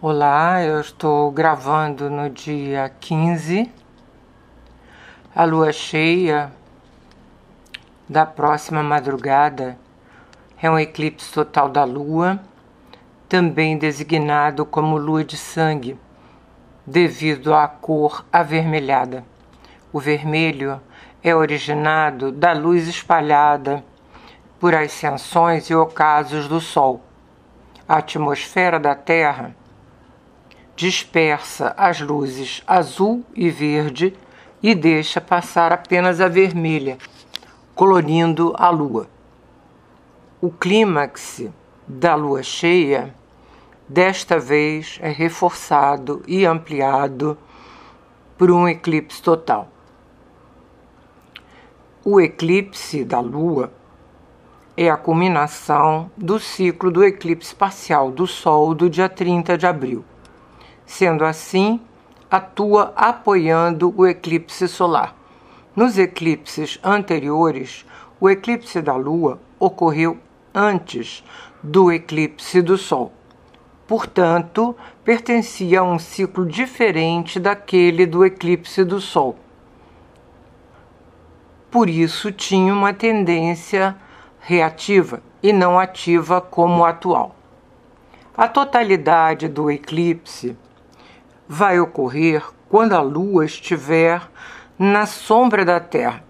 Olá, 0.00 0.62
eu 0.62 0.80
estou 0.80 1.28
gravando 1.32 2.08
no 2.08 2.30
dia 2.30 2.88
15, 3.00 3.68
a 5.34 5.42
lua 5.42 5.72
cheia 5.72 6.52
da 8.08 8.24
próxima 8.24 8.80
madrugada 8.80 9.76
é 10.62 10.70
um 10.70 10.78
eclipse 10.78 11.32
total 11.32 11.68
da 11.68 11.82
lua, 11.82 12.38
também 13.28 13.76
designado 13.76 14.64
como 14.64 14.96
lua 14.96 15.24
de 15.24 15.36
sangue, 15.36 15.98
devido 16.86 17.52
à 17.52 17.66
cor 17.66 18.24
avermelhada. 18.32 19.24
O 19.92 19.98
vermelho 19.98 20.80
é 21.24 21.34
originado 21.34 22.30
da 22.30 22.52
luz 22.52 22.86
espalhada 22.86 23.84
por 24.60 24.76
ascensões 24.76 25.68
e 25.68 25.74
ocasos 25.74 26.46
do 26.46 26.60
Sol. 26.60 27.02
A 27.88 27.96
atmosfera 27.96 28.78
da 28.78 28.94
Terra 28.94 29.56
dispersa 30.78 31.74
as 31.76 32.00
luzes 32.00 32.62
azul 32.64 33.24
e 33.34 33.50
verde 33.50 34.14
e 34.62 34.76
deixa 34.76 35.20
passar 35.20 35.72
apenas 35.72 36.20
a 36.20 36.28
vermelha, 36.28 36.98
colorindo 37.74 38.54
a 38.56 38.70
lua. 38.70 39.08
O 40.40 40.52
clímax 40.52 41.46
da 41.84 42.14
lua 42.14 42.44
cheia, 42.44 43.12
desta 43.88 44.38
vez, 44.38 45.00
é 45.02 45.10
reforçado 45.10 46.22
e 46.28 46.46
ampliado 46.46 47.36
por 48.36 48.48
um 48.48 48.68
eclipse 48.68 49.20
total. 49.20 49.68
O 52.04 52.20
eclipse 52.20 53.04
da 53.04 53.18
lua 53.18 53.72
é 54.76 54.88
a 54.88 54.96
culminação 54.96 56.08
do 56.16 56.38
ciclo 56.38 56.88
do 56.88 57.02
eclipse 57.02 57.52
parcial 57.52 58.12
do 58.12 58.28
Sol 58.28 58.76
do 58.76 58.88
dia 58.88 59.08
30 59.08 59.58
de 59.58 59.66
abril. 59.66 60.04
Sendo 60.88 61.22
assim, 61.22 61.78
atua 62.30 62.94
apoiando 62.96 63.92
o 63.94 64.06
eclipse 64.06 64.66
solar. 64.66 65.14
Nos 65.76 65.98
eclipses 65.98 66.80
anteriores, 66.82 67.84
o 68.18 68.28
eclipse 68.28 68.80
da 68.80 68.96
Lua 68.96 69.38
ocorreu 69.60 70.16
antes 70.52 71.22
do 71.62 71.92
eclipse 71.92 72.62
do 72.62 72.78
Sol. 72.78 73.12
Portanto, 73.86 74.74
pertencia 75.04 75.80
a 75.80 75.82
um 75.82 75.98
ciclo 75.98 76.46
diferente 76.46 77.38
daquele 77.38 78.06
do 78.06 78.24
eclipse 78.24 78.82
do 78.82 78.98
Sol. 78.98 79.36
Por 81.70 81.90
isso, 81.90 82.32
tinha 82.32 82.72
uma 82.72 82.94
tendência 82.94 83.94
reativa 84.40 85.22
e 85.42 85.52
não 85.52 85.78
ativa 85.78 86.40
como 86.40 86.82
atual. 86.82 87.36
A 88.34 88.48
totalidade 88.48 89.48
do 89.48 89.70
eclipse 89.70 90.56
vai 91.48 91.80
ocorrer 91.80 92.44
quando 92.68 92.92
a 92.92 93.00
Lua 93.00 93.46
estiver 93.46 94.20
na 94.78 95.06
sombra 95.06 95.64
da 95.64 95.80
Terra. 95.80 96.22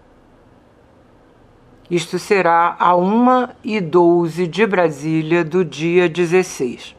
Isto 1.91 2.17
será 2.17 2.75
a 2.79 2.95
1 2.95 3.49
e 3.63 3.81
12 3.81 4.47
de 4.47 4.65
Brasília 4.65 5.43
do 5.43 5.65
dia 5.65 6.07
16. 6.07 6.95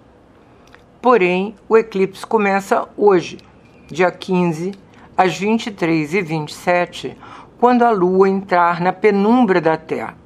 Porém, 1.00 1.54
o 1.68 1.78
eclipse 1.78 2.26
começa 2.26 2.86
hoje, 2.96 3.38
dia 3.86 4.10
15, 4.10 4.72
às 5.16 5.38
23 5.38 6.14
e 6.14 6.20
27, 6.20 7.16
quando 7.58 7.84
a 7.84 7.90
Lua 7.90 8.28
entrar 8.28 8.80
na 8.80 8.92
penumbra 8.92 9.60
da 9.60 9.76
Terra. 9.76 10.16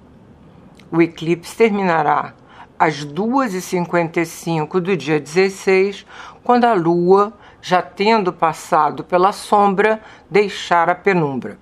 O 0.91 1.01
eclipse 1.01 1.55
terminará 1.56 2.34
às 2.79 3.05
2h55 3.05 4.81
do 4.81 4.97
dia 4.97 5.20
16, 5.20 6.05
quando 6.42 6.64
a 6.64 6.75
Lua 6.75 7.33
já 7.65 7.81
tendo 7.81 8.31
passado 8.31 9.03
pela 9.03 9.33
sombra, 9.33 9.98
deixar 10.29 10.91
a 10.91 10.95
penumbra. 10.95 11.57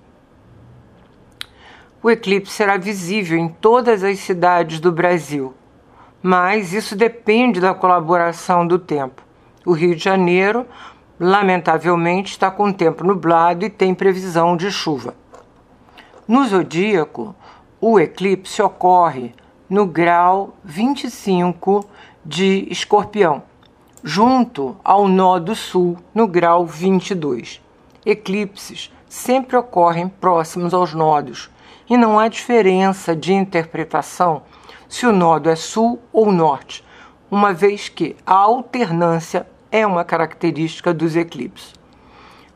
O 2.03 2.11
eclipse 2.11 2.51
será 2.51 2.75
visível 2.75 3.37
em 3.37 3.47
todas 3.47 4.03
as 4.03 4.19
cidades 4.19 4.81
do 4.81 4.91
Brasil, 4.91 5.53
mas 6.21 6.73
isso 6.73 6.93
depende 6.93 7.61
da 7.61 7.73
colaboração 7.73 8.67
do 8.67 8.77
tempo. 8.77 9.23
O 9.65 9.71
Rio 9.71 9.95
de 9.95 10.03
Janeiro, 10.03 10.67
lamentavelmente, 11.17 12.31
está 12.31 12.51
com 12.51 12.73
tempo 12.73 13.05
nublado 13.05 13.63
e 13.63 13.69
tem 13.69 13.95
previsão 13.95 14.57
de 14.57 14.69
chuva. 14.69 15.15
No 16.27 16.43
zodíaco, 16.45 17.33
o 17.79 17.97
eclipse 17.97 18.61
ocorre 18.61 19.33
no 19.69 19.85
grau 19.85 20.53
25 20.65 21.87
de 22.25 22.67
Escorpião 22.69 23.52
junto 24.03 24.75
ao 24.83 25.07
nó 25.07 25.39
do 25.39 25.55
sul, 25.55 25.97
no 26.13 26.27
grau 26.27 26.65
22. 26.65 27.61
Eclipses 28.05 28.91
sempre 29.07 29.55
ocorrem 29.55 30.09
próximos 30.09 30.73
aos 30.73 30.93
nodos 30.93 31.49
e 31.89 31.95
não 31.95 32.19
há 32.19 32.27
diferença 32.27 33.15
de 33.15 33.33
interpretação 33.33 34.41
se 34.89 35.07
o 35.07 35.13
nodo 35.13 35.49
é 35.49 35.55
sul 35.55 36.01
ou 36.11 36.31
norte, 36.31 36.83
uma 37.31 37.53
vez 37.53 37.87
que 37.87 38.15
a 38.25 38.35
alternância 38.35 39.47
é 39.71 39.87
uma 39.87 40.03
característica 40.03 40.93
dos 40.93 41.15
eclipses. 41.15 41.73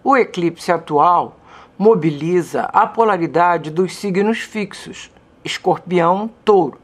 O 0.03 0.17
eclipse 0.17 0.71
atual 0.71 1.37
mobiliza 1.79 2.63
a 2.73 2.85
polaridade 2.85 3.71
dos 3.71 3.95
signos 3.95 4.39
fixos, 4.39 5.09
Escorpião, 5.45 6.29
Touro. 6.43 6.79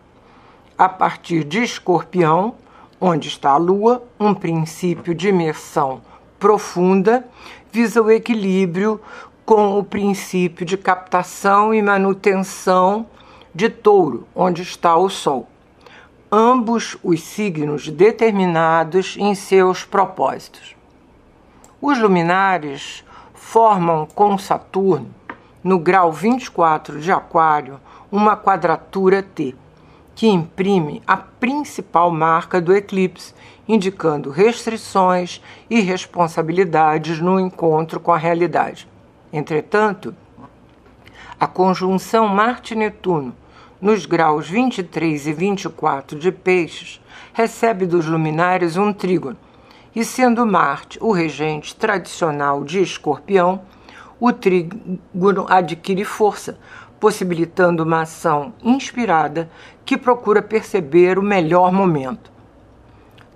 A 0.78 0.88
partir 0.88 1.44
de 1.44 1.62
Escorpião, 1.64 2.56
onde 3.06 3.28
está 3.28 3.52
a 3.52 3.58
Lua, 3.58 4.02
um 4.18 4.34
princípio 4.34 5.14
de 5.14 5.28
imersão 5.28 6.02
profunda, 6.40 7.28
visa 7.70 8.02
o 8.02 8.10
equilíbrio 8.10 8.98
com 9.46 9.78
o 9.78 9.84
princípio 9.84 10.66
de 10.66 10.78
captação 10.78 11.74
e 11.74 11.82
manutenção 11.82 13.06
de 13.54 13.70
Touro, 13.70 14.26
onde 14.34 14.62
está 14.62 14.96
o 14.96 15.10
Sol. 15.10 15.50
Ambos 16.32 16.96
os 17.04 17.22
signos 17.22 17.90
determinados 17.90 19.18
em 19.20 19.36
seus 19.36 19.84
propósitos. 19.84 20.74
Os 21.82 22.00
luminares 22.00 23.04
formam 23.34 24.08
com 24.16 24.38
Saturno, 24.38 25.14
no 25.62 25.78
grau 25.78 26.10
24 26.10 27.02
de 27.02 27.12
Aquário, 27.12 27.82
uma 28.10 28.38
quadratura 28.38 29.22
T 29.22 29.54
que 30.16 30.28
imprime 30.28 31.02
a 31.08 31.18
principal 31.18 32.12
marca 32.12 32.62
do 32.62 32.74
eclipse, 32.74 33.34
indicando 33.68 34.30
restrições 34.30 35.42
e 35.70 35.80
responsabilidades 35.80 37.20
no 37.20 37.40
encontro 37.40 38.00
com 38.00 38.12
a 38.12 38.18
realidade. 38.18 38.88
Entretanto, 39.32 40.16
a 41.40 41.48
conjunção 41.48 42.28
Marte-Netuno 42.28 43.36
nos 43.82 44.06
graus 44.06 44.48
23 44.48 45.28
e 45.28 45.34
24 45.34 46.18
de 46.18 46.32
Peixes 46.32 47.02
recebe 47.34 47.86
dos 47.86 48.06
luminares 48.06 48.78
um 48.78 48.94
trígono, 48.94 49.38
e 49.96 50.06
sendo 50.06 50.46
Marte 50.46 50.98
o 51.02 51.12
regente 51.12 51.76
tradicional 51.76 52.64
de 52.64 52.82
Escorpião, 52.82 53.62
o 54.20 54.32
trígono 54.32 55.46
adquire 55.50 56.06
força, 56.06 56.58
possibilitando 57.04 57.84
uma 57.84 58.04
ação 58.04 58.54
inspirada 58.64 59.50
que 59.84 59.98
procura 59.98 60.42
perceber 60.42 61.20
o 61.20 61.22
melhor 61.22 61.70
momento. 61.70 62.32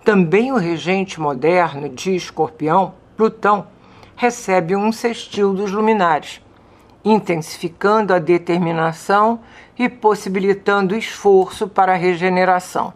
Também 0.05 0.53
o 0.53 0.55
regente 0.55 1.19
moderno 1.19 1.89
de 1.89 2.15
Escorpião, 2.15 2.93
Plutão, 3.17 3.67
recebe 4.15 4.73
um 4.73 4.89
sextil 4.93 5.53
dos 5.53 5.69
luminares, 5.69 6.41
intensificando 7.03 8.13
a 8.13 8.19
determinação 8.19 9.41
e 9.77 9.89
possibilitando 9.89 10.95
esforço 10.95 11.67
para 11.67 11.91
a 11.91 11.97
regeneração. 11.97 12.93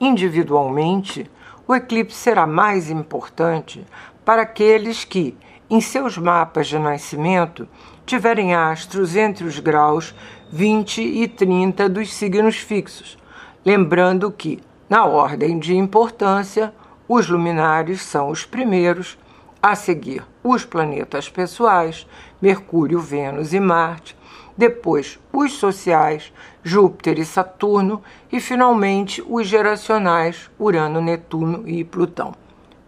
Individualmente, 0.00 1.30
o 1.64 1.72
eclipse 1.72 2.18
será 2.18 2.44
mais 2.44 2.90
importante 2.90 3.86
para 4.24 4.42
aqueles 4.42 5.04
que, 5.04 5.36
em 5.68 5.80
seus 5.80 6.16
mapas 6.16 6.68
de 6.68 6.78
nascimento, 6.78 7.68
tiverem 8.04 8.54
astros 8.54 9.16
entre 9.16 9.44
os 9.44 9.58
graus 9.58 10.14
20 10.50 11.02
e 11.02 11.26
30 11.26 11.88
dos 11.88 12.14
signos 12.14 12.56
fixos, 12.56 13.18
lembrando 13.64 14.30
que, 14.30 14.60
na 14.88 15.04
ordem 15.04 15.58
de 15.58 15.74
importância, 15.74 16.72
os 17.08 17.28
luminares 17.28 18.02
são 18.02 18.30
os 18.30 18.44
primeiros, 18.44 19.18
a 19.60 19.74
seguir 19.74 20.22
os 20.44 20.64
planetas 20.64 21.28
pessoais, 21.28 22.06
Mercúrio, 22.40 23.00
Vênus 23.00 23.52
e 23.52 23.58
Marte, 23.58 24.16
depois 24.56 25.18
os 25.32 25.52
sociais, 25.54 26.32
Júpiter 26.62 27.18
e 27.18 27.24
Saturno, 27.24 28.02
e 28.30 28.40
finalmente 28.40 29.22
os 29.26 29.46
geracionais, 29.46 30.48
Urano, 30.58 31.00
Netuno 31.00 31.68
e 31.68 31.84
Plutão. 31.84 32.32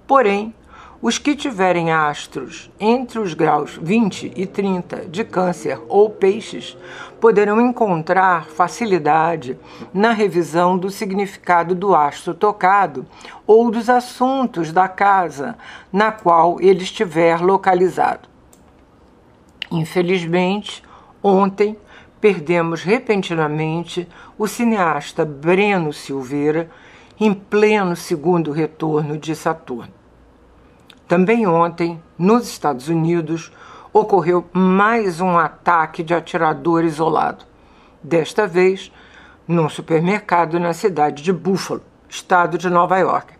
Porém, 0.06 0.54
Os 1.00 1.16
que 1.16 1.36
tiverem 1.36 1.92
astros 1.92 2.68
entre 2.80 3.20
os 3.20 3.32
graus 3.32 3.78
20 3.80 4.32
e 4.34 4.44
30 4.44 5.06
de 5.06 5.22
Câncer 5.22 5.80
ou 5.88 6.10
Peixes 6.10 6.76
poderão 7.20 7.60
encontrar 7.60 8.46
facilidade 8.46 9.56
na 9.94 10.10
revisão 10.10 10.76
do 10.76 10.90
significado 10.90 11.72
do 11.72 11.94
astro 11.94 12.34
tocado 12.34 13.06
ou 13.46 13.70
dos 13.70 13.88
assuntos 13.88 14.72
da 14.72 14.88
casa 14.88 15.56
na 15.92 16.10
qual 16.10 16.60
ele 16.60 16.82
estiver 16.82 17.40
localizado. 17.40 18.28
Infelizmente, 19.70 20.82
ontem 21.22 21.78
perdemos 22.20 22.82
repentinamente 22.82 24.08
o 24.36 24.48
cineasta 24.48 25.24
Breno 25.24 25.92
Silveira 25.92 26.68
em 27.20 27.32
pleno 27.32 27.94
segundo 27.94 28.50
retorno 28.50 29.16
de 29.16 29.36
Saturno. 29.36 29.97
Também 31.08 31.44
ontem, 31.46 32.00
nos 32.18 32.46
Estados 32.46 32.88
Unidos, 32.88 33.50
ocorreu 33.94 34.46
mais 34.52 35.22
um 35.22 35.38
ataque 35.38 36.02
de 36.02 36.12
atirador 36.12 36.84
isolado. 36.84 37.46
Desta 38.02 38.46
vez, 38.46 38.92
num 39.46 39.70
supermercado 39.70 40.60
na 40.60 40.74
cidade 40.74 41.22
de 41.22 41.32
Buffalo, 41.32 41.82
estado 42.10 42.58
de 42.58 42.68
Nova 42.68 42.98
York, 42.98 43.32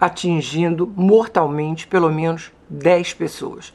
atingindo 0.00 0.92
mortalmente 0.96 1.86
pelo 1.86 2.10
menos 2.10 2.50
10 2.68 3.14
pessoas. 3.14 3.72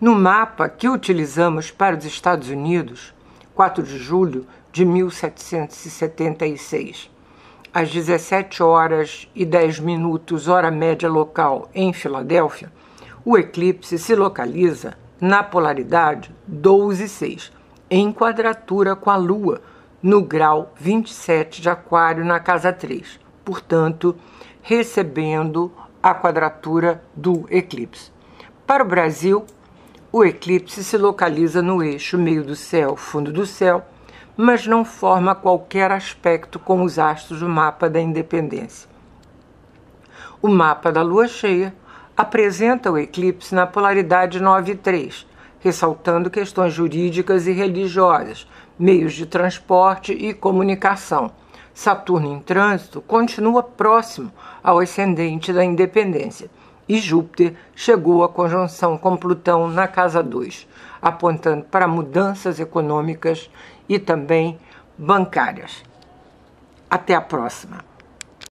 No 0.00 0.14
mapa 0.14 0.68
que 0.68 0.88
utilizamos 0.88 1.72
para 1.72 1.96
os 1.96 2.04
Estados 2.04 2.48
Unidos, 2.48 3.12
4 3.56 3.82
de 3.82 3.98
julho 3.98 4.46
de 4.70 4.84
1776, 4.84 7.10
às 7.72 7.90
17 7.90 8.62
horas 8.62 9.28
e 9.34 9.44
10 9.44 9.80
minutos, 9.80 10.48
hora 10.48 10.70
média 10.70 11.08
local, 11.08 11.70
em 11.74 11.92
Filadélfia, 11.92 12.70
o 13.24 13.38
eclipse 13.38 13.98
se 13.98 14.14
localiza 14.14 14.94
na 15.20 15.42
polaridade 15.42 16.34
12,6, 16.50 17.50
em 17.88 18.12
quadratura 18.12 18.94
com 18.96 19.10
a 19.10 19.16
Lua, 19.16 19.60
no 20.02 20.20
grau 20.20 20.72
27 20.78 21.62
de 21.62 21.70
Aquário, 21.70 22.24
na 22.24 22.40
casa 22.40 22.72
3, 22.72 23.20
portanto, 23.44 24.16
recebendo 24.60 25.72
a 26.02 26.14
quadratura 26.14 27.02
do 27.14 27.46
eclipse. 27.48 28.10
Para 28.66 28.82
o 28.82 28.88
Brasil, 28.88 29.44
o 30.10 30.24
eclipse 30.24 30.82
se 30.82 30.98
localiza 30.98 31.62
no 31.62 31.82
eixo 31.82 32.18
meio 32.18 32.44
do 32.44 32.56
céu, 32.56 32.96
fundo 32.96 33.32
do 33.32 33.46
céu, 33.46 33.84
mas 34.36 34.66
não 34.66 34.84
forma 34.84 35.34
qualquer 35.34 35.90
aspecto 35.92 36.58
com 36.58 36.82
os 36.82 36.98
astros 36.98 37.40
do 37.40 37.48
mapa 37.48 37.88
da 37.88 38.00
independência. 38.00 38.88
O 40.40 40.48
mapa 40.48 40.90
da 40.90 41.02
lua 41.02 41.28
cheia 41.28 41.74
apresenta 42.16 42.90
o 42.90 42.98
eclipse 42.98 43.54
na 43.54 43.66
polaridade 43.66 44.40
9 44.40 44.72
e 44.72 44.74
3, 44.74 45.26
ressaltando 45.60 46.30
questões 46.30 46.72
jurídicas 46.72 47.46
e 47.46 47.52
religiosas, 47.52 48.48
meios 48.78 49.12
de 49.12 49.26
transporte 49.26 50.12
e 50.12 50.34
comunicação. 50.34 51.30
Saturno 51.74 52.32
em 52.32 52.40
trânsito 52.40 53.00
continua 53.00 53.62
próximo 53.62 54.30
ao 54.62 54.78
ascendente 54.78 55.52
da 55.52 55.64
independência 55.64 56.50
e 56.88 56.98
Júpiter 56.98 57.54
chegou 57.74 58.24
à 58.24 58.28
conjunção 58.28 58.98
com 58.98 59.16
Plutão 59.16 59.68
na 59.68 59.86
casa 59.86 60.22
2, 60.22 60.68
apontando 61.00 61.64
para 61.64 61.88
mudanças 61.88 62.60
econômicas 62.60 63.50
e 63.88 63.98
também 63.98 64.58
bancárias. 64.96 65.82
Até 66.90 67.14
a 67.14 67.20
próxima! 67.20 67.91